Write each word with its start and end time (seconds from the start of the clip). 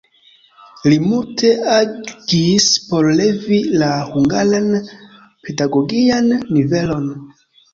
Li 0.91 0.95
multe 1.03 1.51
agis 1.73 2.71
por 2.87 3.09
levi 3.21 3.61
la 3.83 3.91
hungaran 4.15 4.69
pedagogian 5.47 6.33
nivelon. 6.59 7.09